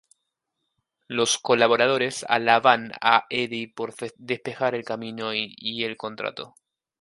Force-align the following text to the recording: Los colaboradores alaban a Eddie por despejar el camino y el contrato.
Los 1.07 1.37
colaboradores 1.37 2.25
alaban 2.27 2.91
a 3.01 3.25
Eddie 3.29 3.71
por 3.71 3.93
despejar 4.17 4.73
el 4.73 4.83
camino 4.83 5.29
y 5.31 5.83
el 5.83 5.95
contrato. 5.95 6.55